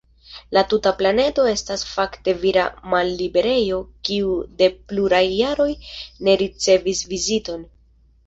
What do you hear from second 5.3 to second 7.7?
jaroj ne ricevis viziton.